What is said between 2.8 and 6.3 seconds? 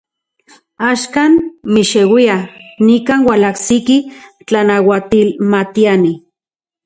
nikan ualajsiki tlanauatilmatiani.